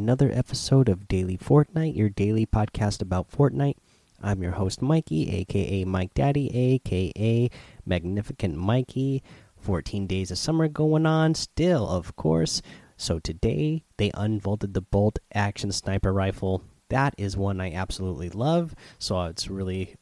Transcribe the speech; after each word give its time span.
Another 0.00 0.32
episode 0.32 0.88
of 0.88 1.08
Daily 1.08 1.36
Fortnite, 1.36 1.94
your 1.94 2.08
daily 2.08 2.46
podcast 2.46 3.02
about 3.02 3.30
Fortnite. 3.30 3.76
I'm 4.22 4.42
your 4.42 4.52
host, 4.52 4.80
Mikey, 4.80 5.28
aka 5.28 5.84
Mike 5.84 6.14
Daddy, 6.14 6.50
aka 6.56 7.50
Magnificent 7.84 8.56
Mikey. 8.56 9.22
14 9.58 10.06
days 10.06 10.30
of 10.30 10.38
summer 10.38 10.68
going 10.68 11.04
on, 11.04 11.34
still, 11.34 11.86
of 11.86 12.16
course. 12.16 12.62
So 12.96 13.18
today 13.18 13.84
they 13.98 14.10
unfolded 14.14 14.72
the 14.72 14.80
bolt 14.80 15.18
action 15.34 15.70
sniper 15.70 16.14
rifle. 16.14 16.64
That 16.88 17.14
is 17.18 17.36
one 17.36 17.60
I 17.60 17.70
absolutely 17.74 18.30
love. 18.30 18.74
So 18.98 19.24
it's 19.24 19.48
really 19.50 19.96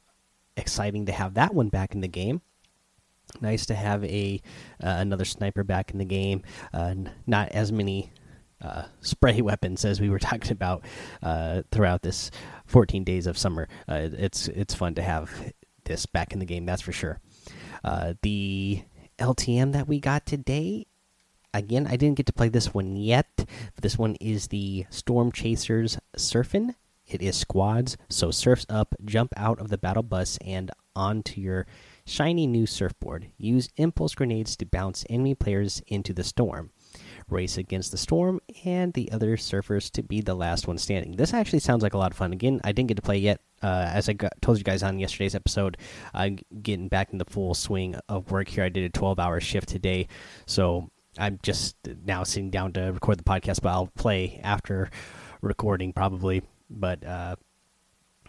exciting 0.56 1.06
to 1.06 1.12
have 1.12 1.34
that 1.34 1.54
one 1.54 1.70
back 1.70 1.92
in 1.92 2.02
the 2.02 2.08
game. 2.08 2.40
Nice 3.40 3.66
to 3.66 3.74
have 3.74 4.04
a 4.04 4.40
uh, 4.80 4.94
another 5.00 5.24
sniper 5.24 5.64
back 5.64 5.90
in 5.90 5.98
the 5.98 6.04
game. 6.04 6.42
Uh, 6.72 6.94
not 7.26 7.48
as 7.48 7.72
many 7.72 8.12
uh, 8.60 8.84
spray 9.00 9.40
weapons 9.42 9.84
as 9.84 10.00
we 10.00 10.10
were 10.10 10.18
talking 10.30 10.52
about 10.52 10.84
uh, 11.22 11.62
throughout 11.70 12.02
this 12.02 12.30
14 12.66 13.04
days 13.04 13.26
of 13.26 13.38
summer. 13.38 13.68
Uh, 13.88 14.08
it's 14.12 14.48
it's 14.48 14.74
fun 14.74 14.94
to 14.94 15.02
have 15.02 15.30
this 15.84 16.06
back 16.06 16.32
in 16.32 16.38
the 16.38 16.44
game, 16.46 16.66
that's 16.66 16.82
for 16.82 16.92
sure. 16.92 17.20
Uh, 17.82 18.14
the 18.22 18.82
LTM 19.18 19.72
that 19.72 19.88
we 19.88 20.00
got 20.00 20.26
today, 20.26 20.86
again, 21.54 21.86
I 21.86 21.96
didn't 21.96 22.16
get 22.16 22.26
to 22.26 22.32
play 22.32 22.48
this 22.48 22.74
one 22.74 22.96
yet. 22.96 23.26
But 23.36 23.82
This 23.82 23.98
one 23.98 24.16
is 24.20 24.48
the 24.48 24.86
Storm 24.90 25.32
Chasers 25.32 25.98
Surfin. 26.16 26.74
It 27.06 27.22
is 27.22 27.36
squads, 27.36 27.96
so 28.10 28.30
surfs 28.30 28.66
up, 28.68 28.94
jump 29.02 29.32
out 29.34 29.58
of 29.60 29.70
the 29.70 29.78
battle 29.78 30.02
bus, 30.02 30.38
and 30.44 30.70
onto 30.94 31.40
your 31.40 31.66
shiny 32.04 32.46
new 32.46 32.66
surfboard. 32.66 33.30
Use 33.38 33.70
impulse 33.78 34.14
grenades 34.14 34.56
to 34.56 34.66
bounce 34.66 35.06
enemy 35.08 35.34
players 35.34 35.80
into 35.86 36.12
the 36.12 36.24
storm 36.24 36.70
race 37.30 37.58
against 37.58 37.90
the 37.90 37.98
storm 37.98 38.40
and 38.64 38.92
the 38.92 39.10
other 39.12 39.36
surfers 39.36 39.90
to 39.92 40.02
be 40.02 40.20
the 40.20 40.34
last 40.34 40.66
one 40.66 40.78
standing. 40.78 41.16
This 41.16 41.34
actually 41.34 41.60
sounds 41.60 41.82
like 41.82 41.94
a 41.94 41.98
lot 41.98 42.10
of 42.10 42.16
fun. 42.16 42.32
Again, 42.32 42.60
I 42.64 42.72
didn't 42.72 42.88
get 42.88 42.96
to 42.96 43.02
play 43.02 43.18
yet. 43.18 43.40
Uh, 43.62 43.90
as 43.92 44.08
I 44.08 44.12
got, 44.12 44.32
told 44.40 44.58
you 44.58 44.64
guys 44.64 44.82
on 44.82 44.98
yesterday's 44.98 45.34
episode, 45.34 45.76
I'm 46.14 46.38
getting 46.62 46.88
back 46.88 47.12
in 47.12 47.18
the 47.18 47.24
full 47.24 47.54
swing 47.54 47.96
of 48.08 48.30
work 48.30 48.48
here. 48.48 48.64
I 48.64 48.68
did 48.68 48.84
a 48.84 48.90
12 48.90 49.18
hour 49.18 49.40
shift 49.40 49.68
today, 49.68 50.08
so 50.46 50.90
I'm 51.18 51.38
just 51.42 51.76
now 52.04 52.22
sitting 52.22 52.50
down 52.50 52.72
to 52.74 52.92
record 52.92 53.18
the 53.18 53.24
podcast, 53.24 53.62
but 53.62 53.70
I'll 53.70 53.88
play 53.88 54.40
after 54.42 54.90
recording 55.40 55.92
probably. 55.92 56.42
But 56.70 57.04
uh, 57.04 57.36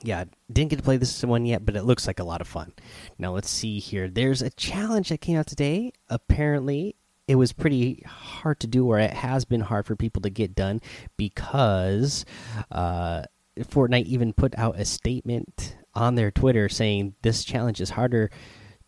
yeah, 0.02 0.26
didn't 0.52 0.72
get 0.72 0.78
to 0.78 0.84
play 0.84 0.98
this 0.98 1.24
one 1.24 1.46
yet, 1.46 1.66
but 1.66 1.76
it 1.76 1.84
looks 1.84 2.08
like 2.08 2.20
a 2.20 2.24
lot 2.24 2.42
of 2.42 2.48
fun. 2.48 2.74
Now 3.18 3.34
let's 3.34 3.50
see 3.50 3.80
here. 3.80 4.08
There's 4.08 4.42
a 4.42 4.50
challenge 4.50 5.10
that 5.10 5.22
came 5.22 5.38
out 5.38 5.48
today. 5.48 5.92
Apparently, 6.10 6.96
it 7.30 7.36
was 7.36 7.54
pretty 7.54 8.02
hard 8.08 8.60
to 8.60 8.66
do, 8.66 8.88
or 8.88 8.98
it 8.98 9.14
has 9.14 9.46
been 9.46 9.62
hard 9.62 9.86
for 9.86 9.96
people 9.96 10.24
to 10.24 10.32
get 10.32 10.56
done 10.56 10.82
because 11.16 12.26
uh, 12.72 13.22
Fortnite 13.60 14.06
even 14.06 14.34
put 14.34 14.58
out 14.58 14.80
a 14.80 14.84
statement 14.84 15.78
on 15.94 16.16
their 16.16 16.32
Twitter 16.32 16.68
saying 16.68 17.14
this 17.22 17.44
challenge 17.44 17.82
is 17.82 17.92
harder 17.92 18.32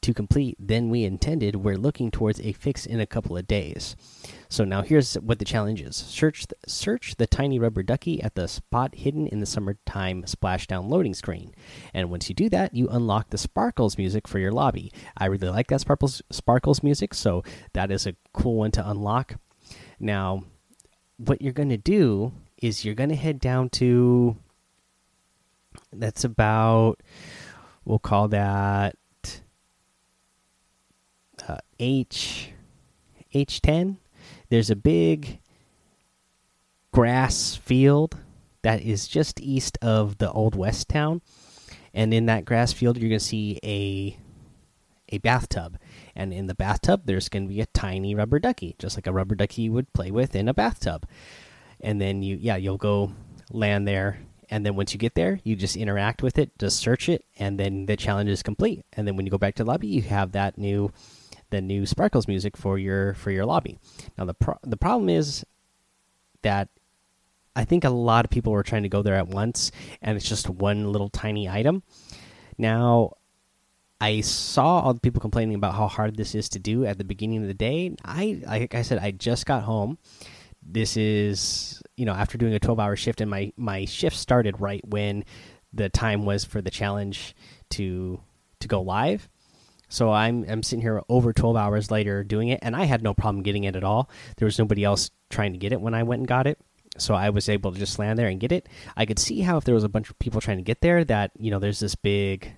to 0.01 0.13
complete 0.13 0.57
than 0.59 0.89
we 0.89 1.03
intended. 1.03 1.57
We're 1.57 1.77
looking 1.77 2.11
towards 2.11 2.39
a 2.41 2.53
fix 2.53 2.85
in 2.85 2.99
a 2.99 3.05
couple 3.05 3.37
of 3.37 3.47
days. 3.47 3.95
So 4.49 4.65
now 4.65 4.81
here's 4.81 5.15
what 5.15 5.39
the 5.39 5.45
challenge 5.45 5.81
is: 5.81 5.95
search 5.95 6.47
the, 6.47 6.55
search 6.67 7.15
the 7.15 7.27
tiny 7.27 7.59
rubber 7.59 7.83
ducky 7.83 8.21
at 8.21 8.35
the 8.35 8.47
spot 8.47 8.95
hidden 8.95 9.27
in 9.27 9.39
the 9.39 9.45
summertime 9.45 10.23
splashdown 10.23 10.89
loading 10.89 11.13
screen, 11.13 11.53
and 11.93 12.09
once 12.09 12.27
you 12.29 12.35
do 12.35 12.49
that, 12.49 12.73
you 12.73 12.87
unlock 12.89 13.29
the 13.29 13.37
sparkles 13.37 13.97
music 13.97 14.27
for 14.27 14.39
your 14.39 14.51
lobby. 14.51 14.91
I 15.17 15.27
really 15.27 15.49
like 15.49 15.67
that 15.67 15.81
sparkles 15.81 16.21
sparkles 16.31 16.83
music, 16.83 17.13
so 17.13 17.43
that 17.73 17.91
is 17.91 18.05
a 18.05 18.15
cool 18.33 18.55
one 18.55 18.71
to 18.71 18.89
unlock. 18.89 19.35
Now, 19.99 20.43
what 21.17 21.41
you're 21.41 21.53
going 21.53 21.69
to 21.69 21.77
do 21.77 22.33
is 22.61 22.83
you're 22.83 22.95
going 22.95 23.09
to 23.09 23.15
head 23.15 23.39
down 23.39 23.69
to 23.69 24.35
that's 25.93 26.23
about 26.23 27.01
we'll 27.85 27.99
call 27.99 28.27
that 28.29 28.95
uh, 31.47 31.57
H 31.79 32.51
H10 33.33 33.97
there's 34.49 34.69
a 34.69 34.75
big 34.75 35.39
grass 36.91 37.55
field 37.55 38.17
that 38.63 38.81
is 38.81 39.07
just 39.07 39.39
east 39.39 39.77
of 39.81 40.17
the 40.17 40.31
old 40.31 40.55
west 40.55 40.89
town. 40.89 41.21
And 41.93 42.13
in 42.13 42.25
that 42.27 42.45
grass 42.45 42.73
field 42.73 42.97
you're 42.97 43.09
going 43.09 43.19
to 43.19 43.25
see 43.25 43.59
a 43.63 44.17
a 45.13 45.17
bathtub. 45.19 45.77
And 46.15 46.33
in 46.33 46.47
the 46.47 46.53
bathtub 46.53 47.03
there's 47.05 47.29
going 47.29 47.47
to 47.47 47.53
be 47.53 47.61
a 47.61 47.65
tiny 47.67 48.13
rubber 48.13 48.39
ducky 48.39 48.75
just 48.77 48.97
like 48.97 49.07
a 49.07 49.13
rubber 49.13 49.35
ducky 49.35 49.69
would 49.69 49.91
play 49.93 50.11
with 50.11 50.35
in 50.35 50.47
a 50.47 50.53
bathtub. 50.53 51.07
And 51.79 51.99
then 51.99 52.21
you 52.21 52.37
yeah 52.39 52.57
you'll 52.57 52.77
go 52.77 53.13
land 53.51 53.87
there. 53.87 54.19
And 54.49 54.65
then 54.65 54.75
once 54.75 54.91
you 54.91 54.99
get 54.99 55.15
there 55.15 55.39
you 55.45 55.55
just 55.55 55.77
interact 55.77 56.21
with 56.21 56.37
it 56.37 56.57
just 56.59 56.77
search 56.77 57.07
it 57.07 57.23
and 57.39 57.57
then 57.57 57.85
the 57.85 57.95
challenge 57.95 58.29
is 58.29 58.43
complete. 58.43 58.85
And 58.93 59.07
then 59.07 59.15
when 59.15 59.25
you 59.25 59.31
go 59.31 59.37
back 59.37 59.55
to 59.55 59.63
the 59.63 59.69
lobby 59.69 59.87
you 59.87 60.01
have 60.03 60.33
that 60.33 60.57
new 60.57 60.91
the 61.51 61.61
new 61.61 61.85
sparkles 61.85 62.27
music 62.27 62.57
for 62.57 62.77
your 62.77 63.13
for 63.13 63.31
your 63.31 63.45
lobby. 63.45 63.77
Now 64.17 64.25
the 64.25 64.33
pro 64.33 64.55
the 64.63 64.77
problem 64.77 65.09
is 65.09 65.45
that 66.41 66.69
I 67.55 67.65
think 67.65 67.83
a 67.83 67.89
lot 67.89 68.25
of 68.25 68.31
people 68.31 68.53
were 68.53 68.63
trying 68.63 68.83
to 68.83 68.89
go 68.89 69.01
there 69.01 69.15
at 69.15 69.27
once, 69.27 69.71
and 70.01 70.17
it's 70.17 70.27
just 70.27 70.49
one 70.49 70.91
little 70.91 71.09
tiny 71.09 71.49
item. 71.49 71.83
Now, 72.57 73.11
I 73.99 74.21
saw 74.21 74.79
all 74.79 74.93
the 74.93 75.01
people 75.01 75.19
complaining 75.19 75.55
about 75.55 75.75
how 75.75 75.87
hard 75.87 76.15
this 76.15 76.33
is 76.33 76.49
to 76.49 76.59
do 76.59 76.85
at 76.85 76.97
the 76.97 77.03
beginning 77.03 77.41
of 77.41 77.47
the 77.47 77.53
day. 77.53 77.93
I, 78.05 78.41
like 78.45 78.73
I 78.73 78.81
said, 78.83 78.99
I 78.99 79.11
just 79.11 79.45
got 79.45 79.63
home. 79.63 79.97
This 80.63 80.95
is, 80.95 81.81
you 81.97 82.05
know, 82.05 82.13
after 82.13 82.37
doing 82.37 82.53
a 82.53 82.59
12 82.59 82.79
hour 82.79 82.95
shift, 82.95 83.19
and 83.19 83.29
my, 83.29 83.51
my 83.57 83.85
shift 83.85 84.15
started 84.15 84.61
right 84.61 84.81
when 84.87 85.25
the 85.73 85.89
time 85.89 86.25
was 86.25 86.45
for 86.45 86.61
the 86.61 86.71
challenge 86.71 87.35
to 87.71 88.19
to 88.59 88.67
go 88.67 88.81
live. 88.81 89.27
So 89.91 90.09
I'm 90.09 90.45
I'm 90.49 90.63
sitting 90.63 90.81
here 90.81 91.01
over 91.09 91.33
12 91.33 91.57
hours 91.57 91.91
later 91.91 92.23
doing 92.23 92.47
it, 92.47 92.59
and 92.61 92.77
I 92.77 92.85
had 92.85 93.03
no 93.03 93.13
problem 93.13 93.43
getting 93.43 93.65
it 93.65 93.75
at 93.75 93.83
all. 93.83 94.09
There 94.37 94.45
was 94.45 94.57
nobody 94.57 94.85
else 94.85 95.11
trying 95.29 95.51
to 95.51 95.59
get 95.59 95.73
it 95.73 95.81
when 95.81 95.93
I 95.93 96.03
went 96.03 96.19
and 96.19 96.27
got 96.27 96.47
it, 96.47 96.57
so 96.97 97.13
I 97.13 97.29
was 97.29 97.49
able 97.49 97.73
to 97.73 97.77
just 97.77 97.99
land 97.99 98.17
there 98.17 98.29
and 98.29 98.39
get 98.39 98.53
it. 98.53 98.69
I 98.95 99.05
could 99.05 99.19
see 99.19 99.41
how 99.41 99.57
if 99.57 99.65
there 99.65 99.75
was 99.75 99.83
a 99.83 99.89
bunch 99.89 100.09
of 100.09 100.17
people 100.17 100.39
trying 100.39 100.57
to 100.57 100.63
get 100.63 100.79
there, 100.79 101.03
that 101.03 101.31
you 101.37 101.51
know 101.51 101.59
there's 101.59 101.81
this 101.81 101.95
big. 101.95 102.53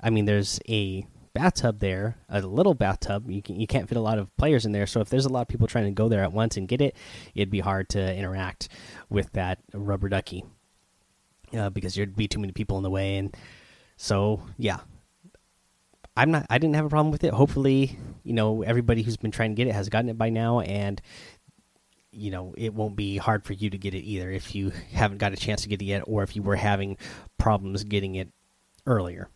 I 0.00 0.10
mean, 0.10 0.26
there's 0.26 0.60
a 0.68 1.06
bathtub 1.32 1.78
there, 1.78 2.18
a 2.28 2.42
little 2.42 2.74
bathtub. 2.74 3.30
You 3.30 3.40
can 3.40 3.58
you 3.58 3.66
can't 3.66 3.88
fit 3.88 3.96
a 3.96 4.02
lot 4.02 4.18
of 4.18 4.36
players 4.36 4.66
in 4.66 4.72
there. 4.72 4.86
So 4.86 5.00
if 5.00 5.08
there's 5.08 5.24
a 5.24 5.30
lot 5.30 5.40
of 5.40 5.48
people 5.48 5.66
trying 5.66 5.86
to 5.86 5.92
go 5.92 6.10
there 6.10 6.22
at 6.22 6.32
once 6.34 6.58
and 6.58 6.68
get 6.68 6.82
it, 6.82 6.94
it'd 7.34 7.48
be 7.48 7.60
hard 7.60 7.88
to 7.90 8.14
interact 8.14 8.68
with 9.08 9.32
that 9.32 9.60
rubber 9.72 10.10
ducky 10.10 10.44
uh, 11.56 11.70
because 11.70 11.94
there'd 11.94 12.16
be 12.16 12.28
too 12.28 12.38
many 12.38 12.52
people 12.52 12.76
in 12.76 12.82
the 12.82 12.90
way. 12.90 13.16
And 13.16 13.34
so 13.96 14.42
yeah, 14.58 14.80
I'm 16.18 16.32
not. 16.32 16.46
I 16.50 16.58
didn't 16.58 16.74
have 16.74 16.84
a 16.84 16.88
problem 16.88 17.12
with 17.12 17.22
it. 17.22 17.32
Hopefully, 17.32 17.96
you 18.24 18.32
know 18.32 18.62
everybody 18.62 19.02
who's 19.02 19.16
been 19.16 19.30
trying 19.30 19.52
to 19.52 19.54
get 19.54 19.68
it 19.68 19.74
has 19.74 19.88
gotten 19.88 20.10
it 20.10 20.18
by 20.18 20.30
now, 20.30 20.58
and 20.58 21.00
you 22.10 22.32
know 22.32 22.54
it 22.58 22.74
won't 22.74 22.96
be 22.96 23.18
hard 23.18 23.44
for 23.44 23.52
you 23.52 23.70
to 23.70 23.78
get 23.78 23.94
it 23.94 24.02
either 24.02 24.28
if 24.28 24.52
you 24.52 24.72
haven't 24.92 25.18
got 25.18 25.32
a 25.32 25.36
chance 25.36 25.62
to 25.62 25.68
get 25.68 25.80
it 25.80 25.84
yet, 25.84 26.02
or 26.06 26.24
if 26.24 26.34
you 26.34 26.42
were 26.42 26.56
having 26.56 26.96
problems 27.38 27.84
getting 27.84 28.16
it 28.16 28.30
earlier. 28.84 29.28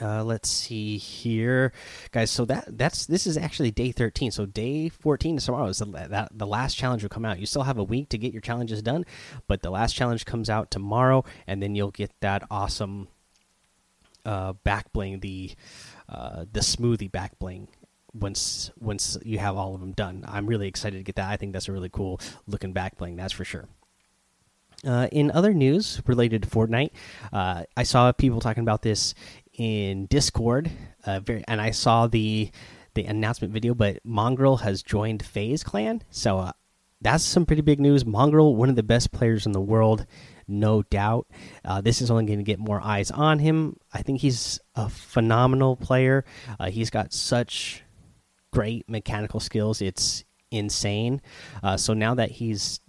Uh, 0.00 0.22
let's 0.22 0.48
see 0.48 0.96
here, 0.96 1.72
guys. 2.12 2.30
So 2.30 2.44
that 2.44 2.78
that's 2.78 3.06
this 3.06 3.26
is 3.26 3.36
actually 3.36 3.72
day 3.72 3.90
13. 3.90 4.30
So 4.30 4.46
day 4.46 4.90
14 4.90 5.38
tomorrow. 5.38 5.66
Is 5.66 5.78
the, 5.78 5.86
that 5.86 6.30
the 6.32 6.46
last 6.46 6.76
challenge 6.76 7.02
will 7.02 7.10
come 7.10 7.24
out. 7.24 7.40
You 7.40 7.46
still 7.46 7.64
have 7.64 7.78
a 7.78 7.84
week 7.84 8.10
to 8.10 8.18
get 8.18 8.32
your 8.32 8.42
challenges 8.42 8.80
done, 8.80 9.04
but 9.48 9.62
the 9.62 9.70
last 9.70 9.94
challenge 9.96 10.24
comes 10.24 10.48
out 10.48 10.70
tomorrow, 10.70 11.24
and 11.48 11.60
then 11.60 11.74
you'll 11.74 11.90
get 11.90 12.12
that 12.20 12.44
awesome 12.48 13.08
uh, 14.24 14.52
back 14.64 14.92
bling, 14.92 15.20
the 15.20 15.52
uh, 16.08 16.44
the 16.50 16.60
smoothie 16.60 17.10
back 17.10 17.38
bling 17.38 17.68
once 18.14 18.70
once 18.78 19.18
you 19.24 19.38
have 19.38 19.56
all 19.56 19.74
of 19.74 19.80
them 19.80 19.92
done. 19.92 20.24
I'm 20.26 20.46
really 20.46 20.68
excited 20.68 20.98
to 20.98 21.02
get 21.02 21.16
that. 21.16 21.30
I 21.30 21.36
think 21.36 21.52
that's 21.52 21.68
a 21.68 21.72
really 21.72 21.88
cool 21.88 22.20
looking 22.46 22.72
back 22.72 22.96
bling. 22.98 23.16
That's 23.16 23.32
for 23.32 23.44
sure. 23.44 23.68
Uh, 24.84 25.06
in 25.12 25.30
other 25.30 25.54
news 25.54 26.02
related 26.06 26.42
to 26.42 26.48
Fortnite, 26.48 26.90
uh, 27.32 27.62
I 27.76 27.84
saw 27.84 28.10
people 28.10 28.40
talking 28.40 28.62
about 28.62 28.82
this 28.82 29.14
in 29.56 30.06
Discord, 30.06 30.72
uh, 31.06 31.20
very, 31.20 31.44
and 31.46 31.60
I 31.60 31.70
saw 31.70 32.08
the 32.08 32.50
the 32.94 33.04
announcement 33.04 33.52
video. 33.52 33.74
But 33.74 34.04
Mongraal 34.04 34.60
has 34.60 34.82
joined 34.82 35.24
FaZe 35.24 35.62
Clan, 35.62 36.02
so 36.10 36.38
uh, 36.38 36.52
that's 37.00 37.22
some 37.22 37.46
pretty 37.46 37.62
big 37.62 37.80
news. 37.80 38.04
Mongraal, 38.04 38.56
one 38.56 38.68
of 38.68 38.76
the 38.76 38.82
best 38.82 39.12
players 39.12 39.46
in 39.46 39.52
the 39.52 39.60
world, 39.60 40.04
no 40.46 40.82
doubt. 40.82 41.26
Uh, 41.64 41.80
this 41.80 42.00
is 42.00 42.10
only 42.10 42.26
going 42.26 42.38
to 42.38 42.44
get 42.44 42.58
more 42.58 42.80
eyes 42.80 43.10
on 43.10 43.38
him. 43.38 43.76
I 43.92 44.02
think 44.02 44.20
he's 44.20 44.60
a 44.74 44.88
phenomenal 44.88 45.76
player. 45.76 46.24
Uh, 46.58 46.70
he's 46.70 46.90
got 46.90 47.12
such 47.12 47.82
great 48.52 48.88
mechanical 48.88 49.40
skills. 49.40 49.80
It's 49.82 50.24
insane. 50.50 51.20
Uh, 51.62 51.76
so 51.76 51.94
now 51.94 52.14
that 52.14 52.30
he's, 52.30 52.80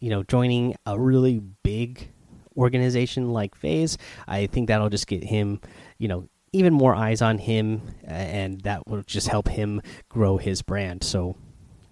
you 0.00 0.10
know, 0.10 0.22
joining 0.22 0.74
a 0.84 0.98
really 0.98 1.40
big 1.62 2.10
organization 2.56 3.32
like 3.32 3.54
FaZe, 3.54 3.98
I 4.26 4.46
think 4.46 4.68
that'll 4.68 4.88
just 4.88 5.06
get 5.06 5.24
him, 5.24 5.60
you 5.98 6.08
know, 6.08 6.28
even 6.52 6.72
more 6.72 6.94
eyes 6.94 7.20
on 7.20 7.38
him, 7.38 7.82
and 8.04 8.60
that 8.62 8.86
will 8.86 9.02
just 9.02 9.28
help 9.28 9.48
him 9.48 9.82
grow 10.08 10.38
his 10.38 10.62
brand. 10.62 11.04
So, 11.04 11.36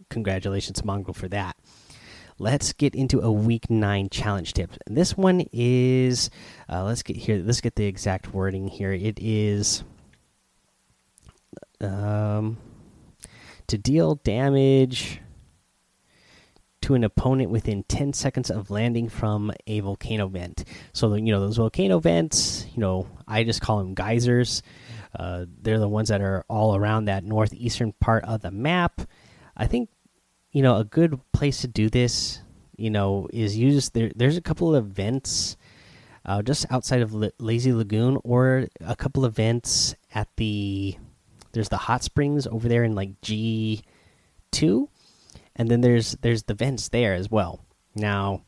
congratulations, 0.08 0.80
Mongraal, 0.82 1.14
for 1.14 1.28
that. 1.28 1.56
Let's 2.38 2.72
get 2.72 2.94
into 2.94 3.20
a 3.20 3.30
week 3.30 3.70
nine 3.70 4.08
challenge 4.08 4.52
tip. 4.52 4.72
This 4.86 5.16
one 5.16 5.44
is, 5.52 6.30
uh, 6.68 6.84
let's 6.84 7.02
get 7.02 7.16
here. 7.16 7.42
Let's 7.44 7.60
get 7.60 7.76
the 7.76 7.86
exact 7.86 8.32
wording 8.34 8.68
here. 8.68 8.92
It 8.92 9.18
is, 9.20 9.84
um, 11.80 12.58
to 13.66 13.78
deal 13.78 14.16
damage 14.16 15.20
to 16.82 16.94
an 16.94 17.02
opponent 17.02 17.50
within 17.50 17.82
10 17.84 18.12
seconds 18.12 18.50
of 18.50 18.70
landing 18.70 19.08
from 19.08 19.50
a 19.66 19.80
volcano 19.80 20.28
vent. 20.28 20.64
So, 20.92 21.14
you 21.14 21.32
know, 21.32 21.40
those 21.40 21.56
volcano 21.56 21.98
vents, 21.98 22.66
you 22.74 22.80
know, 22.80 23.08
I 23.26 23.44
just 23.44 23.62
call 23.62 23.78
them 23.78 23.94
geysers. 23.94 24.62
Uh, 25.18 25.46
they're 25.62 25.78
the 25.78 25.88
ones 25.88 26.10
that 26.10 26.20
are 26.20 26.44
all 26.48 26.76
around 26.76 27.06
that 27.06 27.24
northeastern 27.24 27.92
part 28.00 28.24
of 28.24 28.42
the 28.42 28.50
map. 28.50 29.00
I 29.56 29.66
think, 29.66 29.88
you 30.54 30.62
know, 30.62 30.78
a 30.78 30.84
good 30.84 31.20
place 31.32 31.60
to 31.60 31.68
do 31.68 31.90
this, 31.90 32.40
you 32.78 32.88
know, 32.88 33.28
is 33.30 33.58
use 33.58 33.90
there. 33.90 34.10
There's 34.16 34.38
a 34.38 34.42
couple 34.42 34.74
of 34.74 34.86
vents 34.86 35.58
uh, 36.24 36.40
just 36.40 36.64
outside 36.70 37.02
of 37.02 37.14
Lazy 37.38 37.74
Lagoon, 37.74 38.18
or 38.24 38.68
a 38.80 38.96
couple 38.96 39.26
of 39.26 39.36
vents 39.36 39.94
at 40.14 40.28
the. 40.36 40.96
There's 41.52 41.68
the 41.68 41.76
hot 41.76 42.02
springs 42.02 42.46
over 42.46 42.68
there 42.68 42.84
in 42.84 42.94
like 42.94 43.20
G 43.20 43.84
two 44.50 44.88
and 45.56 45.70
then 45.70 45.80
there's 45.80 46.12
there's 46.20 46.44
the 46.44 46.54
vents 46.54 46.88
there 46.88 47.14
as 47.14 47.30
well. 47.30 47.64
Now, 47.94 48.42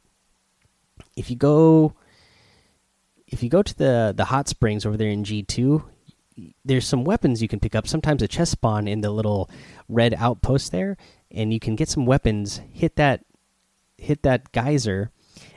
if 1.16 1.30
you 1.30 1.36
go 1.36 1.94
if 3.26 3.42
you 3.42 3.48
go 3.48 3.62
to 3.62 3.76
the 3.76 4.14
the 4.16 4.26
hot 4.26 4.48
springs 4.48 4.84
over 4.84 4.96
there 4.96 5.10
in 5.10 5.24
G 5.24 5.42
two, 5.42 5.84
there's 6.64 6.86
some 6.86 7.04
weapons 7.04 7.42
you 7.42 7.48
can 7.48 7.60
pick 7.60 7.74
up. 7.74 7.86
Sometimes 7.86 8.22
a 8.22 8.28
chest 8.28 8.52
spawn 8.52 8.88
in 8.88 9.00
the 9.00 9.10
little 9.10 9.50
red 9.88 10.14
outpost 10.14 10.72
there, 10.72 10.96
and 11.30 11.52
you 11.52 11.60
can 11.60 11.76
get 11.76 11.88
some 11.88 12.06
weapons. 12.06 12.60
Hit 12.72 12.96
that 12.96 13.24
hit 13.98 14.22
that 14.22 14.52
geyser 14.52 15.10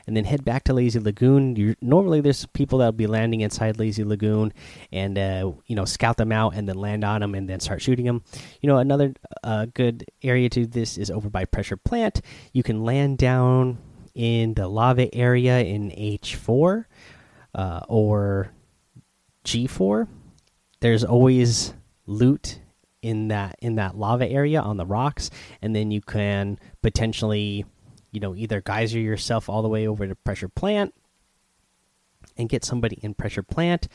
and 0.06 0.16
then 0.16 0.24
head 0.24 0.44
back 0.44 0.64
to 0.64 0.72
Lazy 0.72 0.98
Lagoon. 0.98 1.56
You're, 1.56 1.76
normally, 1.80 2.20
there's 2.20 2.46
people 2.46 2.78
that'll 2.78 2.92
be 2.92 3.06
landing 3.06 3.40
inside 3.40 3.78
Lazy 3.78 4.04
Lagoon, 4.04 4.52
and 4.92 5.18
uh, 5.18 5.52
you 5.66 5.76
know, 5.76 5.84
scout 5.84 6.16
them 6.16 6.32
out, 6.32 6.54
and 6.54 6.68
then 6.68 6.76
land 6.76 7.04
on 7.04 7.20
them, 7.20 7.34
and 7.34 7.48
then 7.48 7.60
start 7.60 7.82
shooting 7.82 8.06
them. 8.06 8.22
You 8.60 8.68
know, 8.68 8.78
another 8.78 9.14
uh, 9.42 9.66
good 9.72 10.04
area 10.22 10.48
to 10.50 10.66
this 10.66 10.98
is 10.98 11.10
over 11.10 11.30
by 11.30 11.44
Pressure 11.44 11.76
Plant. 11.76 12.22
You 12.52 12.62
can 12.62 12.84
land 12.84 13.18
down 13.18 13.78
in 14.14 14.54
the 14.54 14.68
lava 14.68 15.14
area 15.14 15.60
in 15.60 15.90
H4 15.90 16.86
uh, 17.54 17.80
or 17.88 18.52
G4. 19.44 20.08
There's 20.80 21.04
always 21.04 21.74
loot 22.06 22.60
in 23.02 23.28
that 23.28 23.56
in 23.60 23.76
that 23.76 23.96
lava 23.96 24.28
area 24.28 24.60
on 24.60 24.76
the 24.76 24.86
rocks, 24.86 25.30
and 25.62 25.74
then 25.74 25.90
you 25.90 26.00
can 26.00 26.58
potentially 26.82 27.64
you 28.12 28.20
know 28.20 28.34
either 28.34 28.60
geyser 28.60 28.98
yourself 28.98 29.48
all 29.48 29.62
the 29.62 29.68
way 29.68 29.86
over 29.86 30.06
to 30.06 30.14
pressure 30.14 30.48
plant 30.48 30.94
and 32.36 32.48
get 32.48 32.64
somebody 32.64 32.98
in 33.02 33.14
pressure 33.14 33.42
plant. 33.42 33.88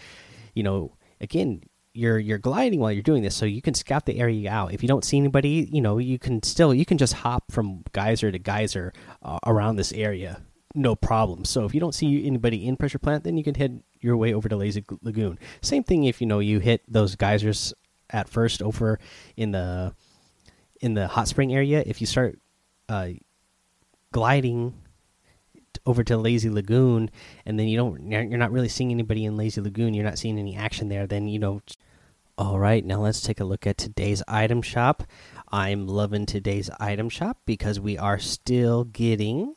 You 0.53 0.63
know 0.63 0.97
again 1.21 1.61
you're 1.93 2.19
you're 2.19 2.37
gliding 2.37 2.79
while 2.79 2.91
you're 2.91 3.01
doing 3.01 3.23
this 3.23 3.35
so 3.35 3.45
you 3.45 3.61
can 3.61 3.73
scout 3.73 4.05
the 4.05 4.19
area 4.19 4.49
out. 4.51 4.73
If 4.73 4.81
you 4.81 4.87
don't 4.87 5.05
see 5.05 5.17
anybody 5.17 5.69
you 5.71 5.81
know 5.81 5.97
you 5.97 6.19
can 6.19 6.43
still 6.43 6.73
you 6.73 6.85
can 6.85 6.97
just 6.97 7.13
hop 7.13 7.51
from 7.51 7.83
geyser 7.93 8.31
to 8.31 8.39
geyser 8.39 8.93
uh, 9.21 9.39
around 9.45 9.75
this 9.75 9.91
area. 9.93 10.41
No 10.77 10.93
problem. 10.93 11.45
So 11.45 11.63
if 11.63 11.73
you 11.73 11.79
don't 11.79 11.95
see 11.95 12.27
anybody 12.27 12.67
in 12.67 12.75
pressure 12.75 12.99
plant 12.99 13.23
then 13.23 13.37
you 13.37 13.43
can 13.43 13.55
head 13.55 13.81
your 14.01 14.17
way 14.17 14.33
over 14.33 14.49
to 14.49 14.55
lazy 14.55 14.83
lagoon. 15.01 15.39
Same 15.61 15.83
thing 15.83 16.03
if 16.03 16.19
you 16.19 16.27
know 16.27 16.39
you 16.39 16.59
hit 16.59 16.81
those 16.87 17.15
geysers 17.15 17.73
at 18.09 18.29
first 18.29 18.61
over 18.61 18.99
in 19.35 19.51
the 19.51 19.93
in 20.81 20.93
the 20.93 21.07
hot 21.07 21.27
spring 21.27 21.53
area 21.53 21.83
if 21.85 22.01
you 22.01 22.07
start 22.07 22.37
uh, 22.89 23.09
gliding 24.11 24.73
over 25.85 26.03
to 26.03 26.17
Lazy 26.17 26.49
Lagoon, 26.49 27.09
and 27.45 27.59
then 27.59 27.67
you 27.67 27.77
don't, 27.77 28.09
you're 28.09 28.37
not 28.37 28.51
really 28.51 28.69
seeing 28.69 28.91
anybody 28.91 29.25
in 29.25 29.37
Lazy 29.37 29.61
Lagoon. 29.61 29.93
You're 29.93 30.05
not 30.05 30.17
seeing 30.17 30.39
any 30.39 30.55
action 30.55 30.89
there. 30.89 31.07
Then 31.07 31.27
you 31.27 31.39
know. 31.39 31.61
All 32.37 32.59
right, 32.59 32.83
now 32.83 32.99
let's 32.99 33.21
take 33.21 33.39
a 33.39 33.45
look 33.45 33.65
at 33.65 33.77
today's 33.77 34.21
item 34.27 34.61
shop. 34.61 35.03
I'm 35.53 35.87
loving 35.87 36.25
today's 36.25 36.69
item 36.81 37.07
shop 37.07 37.37
because 37.45 37.79
we 37.79 37.97
are 37.97 38.19
still 38.19 38.83
getting 38.83 39.55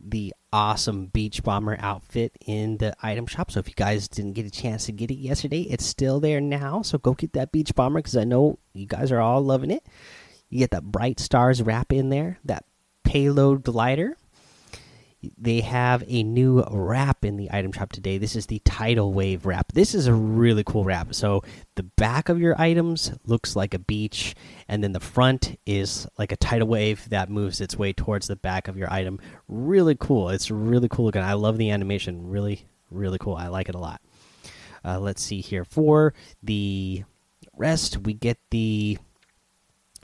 the 0.00 0.34
awesome 0.52 1.06
beach 1.06 1.42
bomber 1.42 1.76
outfit 1.80 2.36
in 2.46 2.78
the 2.78 2.94
item 3.02 3.26
shop. 3.26 3.50
So 3.50 3.60
if 3.60 3.68
you 3.68 3.74
guys 3.74 4.08
didn't 4.08 4.32
get 4.34 4.46
a 4.46 4.50
chance 4.50 4.86
to 4.86 4.92
get 4.92 5.10
it 5.10 5.18
yesterday, 5.18 5.62
it's 5.62 5.84
still 5.84 6.20
there 6.20 6.40
now. 6.40 6.82
So 6.82 6.98
go 6.98 7.14
get 7.14 7.32
that 7.34 7.52
beach 7.52 7.74
bomber 7.74 8.00
because 8.00 8.16
I 8.16 8.24
know 8.24 8.58
you 8.72 8.86
guys 8.86 9.12
are 9.12 9.20
all 9.20 9.42
loving 9.42 9.70
it. 9.70 9.84
You 10.48 10.58
get 10.58 10.70
that 10.70 10.84
bright 10.84 11.20
stars 11.20 11.62
wrap 11.62 11.92
in 11.92 12.08
there, 12.08 12.38
that 12.44 12.64
payload 13.04 13.64
glider. 13.64 14.16
They 15.36 15.62
have 15.62 16.04
a 16.06 16.22
new 16.22 16.62
wrap 16.70 17.24
in 17.24 17.36
the 17.36 17.50
item 17.52 17.72
shop 17.72 17.90
today. 17.90 18.18
This 18.18 18.36
is 18.36 18.46
the 18.46 18.60
tidal 18.60 19.12
wave 19.12 19.46
wrap. 19.46 19.72
This 19.72 19.92
is 19.92 20.06
a 20.06 20.14
really 20.14 20.62
cool 20.62 20.84
wrap. 20.84 21.12
So 21.12 21.42
the 21.74 21.82
back 21.82 22.28
of 22.28 22.38
your 22.40 22.60
items 22.60 23.12
looks 23.24 23.56
like 23.56 23.74
a 23.74 23.80
beach, 23.80 24.36
and 24.68 24.82
then 24.82 24.92
the 24.92 25.00
front 25.00 25.58
is 25.66 26.06
like 26.18 26.30
a 26.30 26.36
tidal 26.36 26.68
wave 26.68 27.08
that 27.10 27.30
moves 27.30 27.60
its 27.60 27.76
way 27.76 27.92
towards 27.92 28.28
the 28.28 28.36
back 28.36 28.68
of 28.68 28.76
your 28.76 28.92
item. 28.92 29.18
Really 29.48 29.96
cool. 29.98 30.28
It's 30.28 30.52
really 30.52 30.88
cool 30.88 31.06
looking. 31.06 31.22
I 31.22 31.32
love 31.32 31.58
the 31.58 31.72
animation. 31.72 32.30
Really, 32.30 32.66
really 32.90 33.18
cool. 33.18 33.34
I 33.34 33.48
like 33.48 33.68
it 33.68 33.74
a 33.74 33.78
lot. 33.78 34.00
Uh, 34.84 35.00
let's 35.00 35.22
see 35.22 35.40
here. 35.40 35.64
For 35.64 36.14
the 36.44 37.02
rest, 37.56 37.98
we 37.98 38.14
get 38.14 38.38
the 38.50 38.98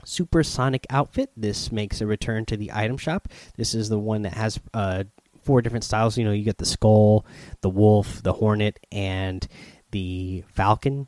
supersonic 0.05 0.85
outfit. 0.89 1.31
This 1.35 1.71
makes 1.71 1.99
a 1.99 2.07
return 2.07 2.45
to 2.45 2.57
the 2.57 2.71
item 2.73 2.97
shop. 2.97 3.27
This 3.57 3.73
is 3.73 3.89
the 3.89 3.99
one 3.99 4.21
that 4.21 4.33
has 4.33 4.59
uh, 4.73 5.03
four 5.43 5.61
different 5.61 5.83
styles. 5.83 6.17
You 6.17 6.25
know, 6.25 6.31
you 6.31 6.43
get 6.43 6.57
the 6.57 6.65
skull, 6.65 7.25
the 7.61 7.69
wolf, 7.69 8.23
the 8.23 8.33
hornet, 8.33 8.79
and 8.91 9.45
the 9.91 10.43
falcon 10.53 11.07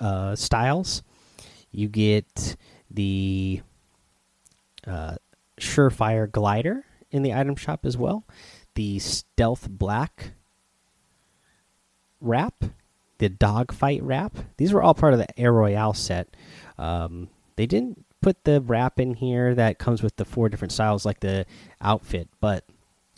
uh, 0.00 0.36
styles. 0.36 1.02
You 1.70 1.88
get 1.88 2.56
the 2.90 3.62
uh, 4.86 5.16
surefire 5.60 6.30
glider 6.30 6.84
in 7.10 7.22
the 7.22 7.34
item 7.34 7.56
shop 7.56 7.84
as 7.84 7.96
well. 7.96 8.24
The 8.74 8.98
stealth 8.98 9.68
black 9.68 10.32
wrap, 12.20 12.64
the 13.18 13.28
dogfight 13.28 14.02
wrap. 14.02 14.36
These 14.56 14.72
were 14.72 14.82
all 14.82 14.94
part 14.94 15.12
of 15.12 15.18
the 15.18 15.38
Air 15.38 15.52
Royale 15.52 15.94
set. 15.94 16.28
Um, 16.78 17.28
they 17.56 17.66
didn't 17.66 18.04
put 18.20 18.44
the 18.44 18.60
wrap 18.62 18.98
in 18.98 19.14
here 19.14 19.54
that 19.54 19.78
comes 19.78 20.02
with 20.02 20.16
the 20.16 20.24
four 20.24 20.48
different 20.48 20.72
styles, 20.72 21.04
like 21.04 21.20
the 21.20 21.44
outfit, 21.80 22.28
but 22.40 22.64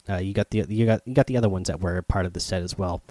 uh, 0.08 0.16
you 0.16 0.34
got 0.34 0.50
the 0.50 0.64
you 0.68 0.86
got 0.86 1.00
you 1.06 1.14
got 1.14 1.26
the 1.26 1.36
other 1.36 1.48
ones 1.48 1.68
that 1.68 1.80
were 1.80 2.02
part 2.02 2.26
of 2.26 2.32
the 2.32 2.40
set 2.40 2.62
as 2.62 2.76
well. 2.76 3.02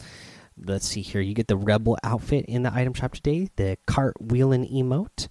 Let's 0.57 0.87
see 0.87 1.01
here. 1.01 1.21
You 1.21 1.33
get 1.33 1.47
the 1.47 1.57
rebel 1.57 1.97
outfit 2.03 2.45
in 2.45 2.63
the 2.63 2.73
item 2.73 2.93
shop 2.93 3.13
today. 3.13 3.49
The 3.55 3.77
cartwheeling 3.87 4.71
emote, 4.71 5.27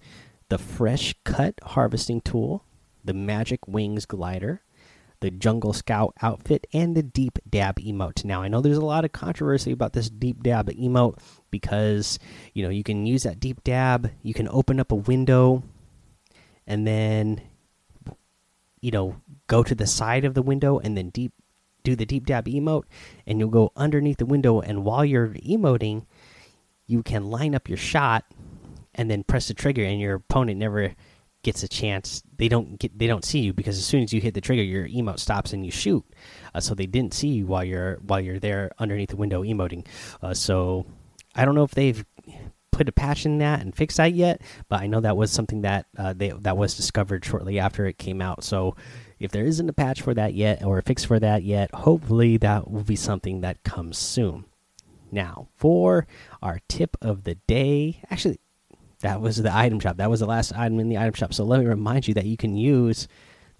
the 0.49 0.57
fresh 0.57 1.15
cut 1.23 1.55
harvesting 1.63 2.21
tool, 2.21 2.63
the 3.03 3.13
magic 3.13 3.67
wings 3.67 4.05
glider, 4.05 4.61
the 5.21 5.31
jungle 5.31 5.73
scout 5.73 6.13
outfit, 6.21 6.67
and 6.73 6.95
the 6.95 7.01
deep 7.01 7.39
dab 7.49 7.79
emote. 7.79 8.23
Now 8.23 8.43
I 8.43 8.47
know 8.47 8.61
there's 8.61 8.77
a 8.77 8.85
lot 8.85 9.05
of 9.05 9.11
controversy 9.11 9.71
about 9.71 9.93
this 9.93 10.09
deep 10.09 10.43
dab 10.43 10.69
emote 10.69 11.19
because 11.49 12.19
you 12.53 12.63
know 12.63 12.69
you 12.69 12.83
can 12.83 13.05
use 13.05 13.23
that 13.23 13.39
deep 13.39 13.63
dab. 13.63 14.11
You 14.21 14.33
can 14.33 14.47
open 14.49 14.79
up 14.79 14.91
a 14.91 14.95
window 14.95 15.63
and 16.67 16.85
then 16.85 17.41
you 18.81 18.91
know 18.91 19.15
go 19.47 19.63
to 19.63 19.75
the 19.75 19.87
side 19.87 20.25
of 20.25 20.33
the 20.33 20.41
window 20.41 20.79
and 20.79 20.97
then 20.97 21.09
deep 21.09 21.33
do 21.83 21.95
the 21.95 22.05
deep 22.05 22.25
dab 22.25 22.45
emote 22.45 22.85
and 23.27 23.39
you'll 23.39 23.49
go 23.49 23.71
underneath 23.75 24.17
the 24.17 24.25
window 24.25 24.59
and 24.59 24.83
while 24.83 25.05
you're 25.05 25.29
emoting 25.29 26.05
you 26.87 27.03
can 27.03 27.29
line 27.29 27.55
up 27.55 27.67
your 27.67 27.77
shot 27.77 28.25
and 28.93 29.09
then 29.09 29.23
press 29.23 29.47
the 29.47 29.53
trigger 29.53 29.83
and 29.83 29.99
your 29.99 30.15
opponent 30.15 30.57
never 30.57 30.95
gets 31.45 31.61
a 31.61 31.67
chance. 31.67 32.23
They 32.37 32.49
don't 32.49 32.79
get 32.79 32.97
they 32.97 33.05
don't 33.05 33.23
see 33.23 33.39
you 33.39 33.53
because 33.53 33.77
as 33.77 33.85
soon 33.85 34.03
as 34.03 34.11
you 34.11 34.19
hit 34.19 34.33
the 34.33 34.41
trigger 34.41 34.63
your 34.63 34.87
emote 34.87 35.19
stops 35.19 35.53
and 35.53 35.63
you 35.63 35.71
shoot. 35.71 36.03
Uh, 36.53 36.59
so 36.59 36.73
they 36.73 36.87
didn't 36.87 37.13
see 37.13 37.27
you 37.29 37.45
while 37.45 37.63
you're 37.63 37.97
while 37.97 38.19
you're 38.19 38.39
there 38.39 38.71
underneath 38.79 39.09
the 39.09 39.15
window 39.15 39.43
emoting. 39.43 39.85
Uh, 40.21 40.33
so 40.33 40.85
i 41.35 41.45
don't 41.45 41.55
know 41.55 41.63
if 41.63 41.75
they've 41.75 42.05
put 42.75 42.89
a 42.89 42.91
patch 42.91 43.25
in 43.25 43.37
that 43.37 43.61
and 43.61 43.73
fix 43.73 43.95
that 43.95 44.13
yet, 44.13 44.41
but 44.67 44.81
I 44.81 44.87
know 44.87 44.99
that 44.99 45.15
was 45.15 45.31
something 45.31 45.61
that 45.61 45.85
uh, 45.97 46.13
they 46.13 46.29
that 46.41 46.57
was 46.57 46.75
discovered 46.75 47.23
shortly 47.23 47.57
after 47.57 47.85
it 47.85 47.97
came 47.97 48.21
out. 48.21 48.43
So 48.43 48.75
if 49.17 49.31
there 49.31 49.45
isn't 49.45 49.69
a 49.69 49.73
patch 49.73 50.01
for 50.01 50.13
that 50.13 50.33
yet 50.33 50.63
or 50.63 50.77
a 50.77 50.83
fix 50.83 51.05
for 51.05 51.17
that 51.19 51.43
yet, 51.43 51.73
hopefully 51.73 52.35
that 52.37 52.69
will 52.69 52.83
be 52.83 52.97
something 52.97 53.41
that 53.41 53.63
comes 53.63 53.97
soon. 53.97 54.43
Now, 55.09 55.47
for 55.55 56.05
our 56.41 56.59
tip 56.67 56.97
of 57.01 57.23
the 57.23 57.35
day, 57.47 58.01
actually 58.11 58.39
that 58.99 59.21
was 59.21 59.37
the 59.37 59.55
item 59.55 59.79
shop. 59.79 59.97
That 59.97 60.09
was 60.09 60.19
the 60.19 60.25
last 60.25 60.53
item 60.53 60.79
in 60.79 60.89
the 60.89 60.97
item 60.97 61.13
shop. 61.13 61.33
So 61.33 61.45
let 61.45 61.61
me 61.61 61.65
remind 61.65 62.07
you 62.07 62.13
that 62.15 62.25
you 62.25 62.35
can 62.35 62.57
use 62.57 63.07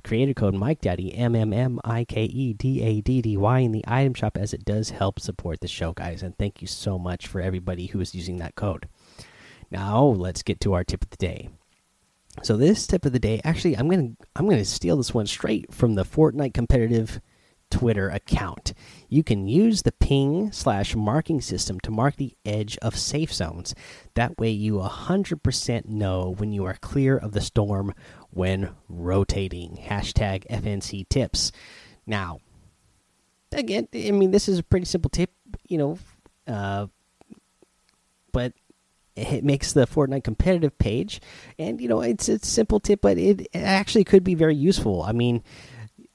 creator 0.03 0.33
code 0.33 0.53
Mike 0.53 0.81
Daddy 0.81 1.13
M 1.15 1.35
M 1.35 1.53
M 1.53 1.79
I 1.83 2.03
K 2.03 2.25
E 2.25 2.53
D 2.53 2.81
A 2.81 3.01
D 3.01 3.21
D 3.21 3.37
Y 3.37 3.59
in 3.59 3.71
the 3.71 3.83
item 3.87 4.13
shop 4.13 4.37
as 4.37 4.53
it 4.53 4.65
does 4.65 4.89
help 4.89 5.19
support 5.19 5.61
the 5.61 5.67
show, 5.67 5.93
guys. 5.93 6.21
And 6.21 6.37
thank 6.37 6.61
you 6.61 6.67
so 6.67 6.99
much 6.99 7.27
for 7.27 7.41
everybody 7.41 7.87
who 7.87 8.01
is 8.01 8.13
using 8.13 8.37
that 8.37 8.55
code. 8.55 8.87
Now, 9.71 10.03
let's 10.03 10.43
get 10.43 10.59
to 10.61 10.73
our 10.73 10.83
tip 10.83 11.03
of 11.03 11.09
the 11.09 11.17
day. 11.17 11.49
So 12.43 12.57
this 12.57 12.85
tip 12.85 13.05
of 13.05 13.13
the 13.13 13.19
day, 13.19 13.41
actually, 13.43 13.77
I'm 13.77 13.89
gonna 13.89 14.11
I'm 14.35 14.49
gonna 14.49 14.65
steal 14.65 14.97
this 14.97 15.13
one 15.13 15.27
straight 15.27 15.73
from 15.73 15.95
the 15.95 16.03
Fortnite 16.03 16.53
competitive 16.53 17.21
Twitter 17.71 18.09
account. 18.09 18.73
You 19.09 19.23
can 19.23 19.47
use 19.47 19.81
the 19.81 19.91
ping 19.91 20.51
slash 20.51 20.95
marking 20.95 21.41
system 21.41 21.79
to 21.81 21.91
mark 21.91 22.15
the 22.15 22.35
edge 22.45 22.77
of 22.81 22.97
safe 22.97 23.33
zones. 23.33 23.73
That 24.13 24.37
way, 24.37 24.49
you 24.49 24.75
100% 24.75 25.85
know 25.85 26.35
when 26.37 26.51
you 26.51 26.65
are 26.65 26.75
clear 26.75 27.17
of 27.17 27.31
the 27.31 27.41
storm 27.41 27.93
when 28.29 28.71
rotating. 28.87 29.79
Hashtag 29.83 30.45
FNC 30.47 31.09
tips. 31.09 31.51
Now, 32.05 32.39
again, 33.51 33.87
I 33.93 34.11
mean, 34.11 34.31
this 34.31 34.47
is 34.47 34.59
a 34.59 34.63
pretty 34.63 34.85
simple 34.85 35.09
tip, 35.09 35.31
you 35.67 35.77
know, 35.77 35.97
uh, 36.47 36.87
but 38.31 38.53
it 39.15 39.43
makes 39.43 39.73
the 39.73 39.87
Fortnite 39.87 40.23
competitive 40.23 40.77
page, 40.77 41.21
and 41.57 41.79
you 41.79 41.87
know, 41.87 42.01
it's 42.01 42.27
a 42.29 42.39
simple 42.39 42.79
tip, 42.79 43.01
but 43.01 43.17
it 43.17 43.47
actually 43.53 44.03
could 44.03 44.23
be 44.23 44.35
very 44.35 44.55
useful. 44.55 45.03
I 45.03 45.11
mean, 45.11 45.43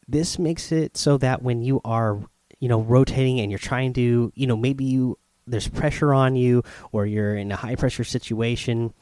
this 0.06 0.38
makes 0.38 0.72
it 0.72 0.96
so 0.96 1.16
that 1.18 1.42
when 1.42 1.62
you 1.62 1.80
are, 1.84 2.20
you 2.58 2.68
know, 2.68 2.80
rotating 2.80 3.40
and 3.40 3.50
you're 3.50 3.58
trying 3.58 3.92
to, 3.94 4.32
you 4.34 4.46
know, 4.46 4.56
maybe 4.56 4.84
you 4.84 5.18
there's 5.46 5.68
pressure 5.68 6.14
on 6.14 6.36
you 6.36 6.62
or 6.92 7.06
you're 7.06 7.34
in 7.34 7.50
a 7.50 7.56
high 7.56 7.74
pressure 7.74 8.04
situation, 8.04 8.92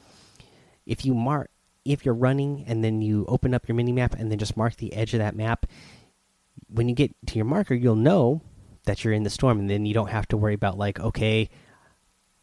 if 0.87 1.05
you 1.05 1.15
mark 1.15 1.51
if 1.85 2.05
you're 2.05 2.15
running 2.15 2.65
and 2.67 2.85
then 2.85 3.01
you 3.01 3.25
open 3.29 3.55
up 3.55 3.67
your 3.67 3.75
mini 3.75 3.93
map 3.93 4.15
and 4.15 4.31
then 4.31 4.39
just 4.39 4.57
mark 4.57 4.77
the 4.77 4.93
edge 4.93 5.15
of 5.15 5.19
that 5.19 5.35
map, 5.35 5.67
when 6.69 6.89
you 6.89 6.95
get 6.95 7.15
to 7.27 7.37
your 7.37 7.47
marker, 7.47 7.75
you'll 7.75 7.97
know 7.97 8.43
that 8.85 9.05
you're 9.05 9.15
in 9.15 9.23
the 9.23 9.31
storm, 9.31 9.59
and 9.59 9.71
then 9.71 9.87
you 9.87 9.95
don't 9.95 10.11
have 10.11 10.29
to 10.29 10.37
worry 10.37 10.55
about 10.55 10.79
like, 10.79 11.01
okay, 11.01 11.49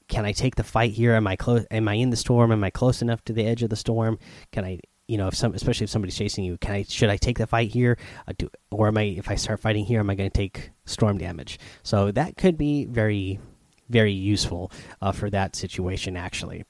can 0.08 0.26
I 0.26 0.32
take 0.32 0.56
the 0.56 0.64
fight 0.64 0.92
here? 0.92 1.14
Am 1.14 1.28
I 1.28 1.36
close? 1.36 1.66
Am 1.72 1.88
I 1.88 1.96
in 1.96 2.10
the 2.10 2.18
storm? 2.18 2.52
Am 2.52 2.64
I 2.64 2.70
close 2.70 3.02
enough 3.02 3.24
to 3.26 3.34
the 3.34 3.46
edge 3.46 3.64
of 3.64 3.70
the 3.70 3.76
storm? 3.76 4.20
Can 4.52 4.64
I, 4.64 4.80
you 5.08 5.18
know, 5.18 5.28
if 5.28 5.36
some, 5.36 5.54
especially 5.54 5.86
if 5.86 5.90
somebody's 5.90 6.18
chasing 6.18 6.44
you, 6.44 6.58
can 6.58 6.76
I? 6.76 6.84
Should 6.84 7.10
I 7.10 7.18
take 7.18 7.38
the 7.38 7.48
fight 7.48 7.72
here? 7.72 7.98
Uh, 8.28 8.34
do, 8.38 8.50
or 8.72 8.88
am 8.88 8.98
I? 8.98 9.04
If 9.04 9.30
I 9.30 9.36
start 9.36 9.60
fighting 9.60 9.86
here, 9.86 10.00
am 10.00 10.10
I 10.10 10.16
going 10.16 10.30
to 10.30 10.38
take 10.38 10.72
storm 10.86 11.18
damage? 11.18 11.60
So 11.84 12.12
that 12.12 12.38
could 12.38 12.58
be 12.58 12.86
very, 12.86 13.40
very 13.90 14.14
useful 14.14 14.72
uh, 15.02 15.12
for 15.12 15.30
that 15.32 15.56
situation. 15.56 16.16
Actually, 16.16 16.66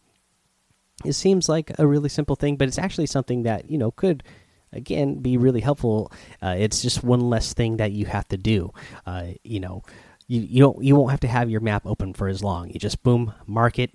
it 1.03 1.13
seems 1.13 1.49
like 1.49 1.71
a 1.77 1.85
really 1.85 2.09
simple 2.09 2.35
thing, 2.35 2.55
but 2.55 2.67
it's 2.67 2.79
actually 2.79 3.07
something 3.07 3.43
that 3.43 3.69
you 3.69 3.77
know 3.77 3.91
could 3.91 4.23
again 4.71 5.15
be 5.19 5.35
really 5.37 5.61
helpful. 5.61 6.11
Uh, 6.41 6.55
it's 6.57 6.81
just 6.81 7.03
one 7.03 7.21
less 7.21 7.53
thing 7.53 7.77
that 7.77 7.91
you 7.91 8.05
have 8.05 8.27
to 8.29 8.37
do. 8.37 8.71
Uh, 9.05 9.27
you 9.43 9.59
know, 9.59 9.83
you 10.27 10.41
you 10.41 10.59
don't 10.59 10.83
you 10.83 10.95
won't 10.95 11.11
have 11.11 11.19
to 11.21 11.27
have 11.27 11.49
your 11.49 11.61
map 11.61 11.85
open 11.85 12.13
for 12.13 12.27
as 12.27 12.43
long. 12.43 12.69
You 12.69 12.79
just 12.79 13.03
boom 13.03 13.33
mark 13.45 13.79
it. 13.79 13.91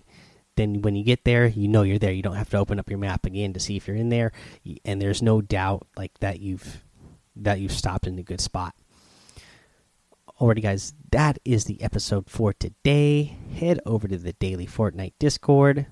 Then 0.56 0.82
when 0.82 0.94
you 0.94 1.04
get 1.04 1.24
there, 1.24 1.46
you 1.46 1.68
know 1.68 1.82
you're 1.82 1.98
there. 1.98 2.12
You 2.12 2.22
don't 2.22 2.36
have 2.36 2.50
to 2.50 2.58
open 2.58 2.78
up 2.78 2.90
your 2.90 2.98
map 2.98 3.24
again 3.24 3.52
to 3.54 3.60
see 3.60 3.76
if 3.76 3.86
you're 3.86 3.96
in 3.96 4.08
there, 4.08 4.32
and 4.84 5.00
there's 5.00 5.22
no 5.22 5.40
doubt 5.40 5.86
like 5.96 6.18
that 6.20 6.40
you've 6.40 6.84
that 7.36 7.60
you've 7.60 7.72
stopped 7.72 8.06
in 8.06 8.18
a 8.18 8.22
good 8.22 8.40
spot. 8.40 8.74
Alrighty, 10.40 10.62
guys, 10.62 10.94
that 11.12 11.38
is 11.44 11.64
the 11.64 11.82
episode 11.82 12.30
for 12.30 12.52
today. 12.52 13.36
Head 13.54 13.78
over 13.84 14.08
to 14.08 14.16
the 14.16 14.32
Daily 14.32 14.66
Fortnite 14.66 15.12
Discord. 15.18 15.86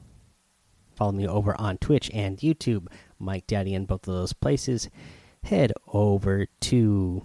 Follow 0.96 1.12
me 1.12 1.28
over 1.28 1.58
on 1.60 1.78
Twitch 1.78 2.10
and 2.14 2.38
YouTube, 2.38 2.88
Mike 3.18 3.46
Daddy, 3.46 3.74
in 3.74 3.84
both 3.84 4.08
of 4.08 4.14
those 4.14 4.32
places. 4.32 4.88
Head 5.44 5.72
over 5.86 6.46
to 6.60 7.24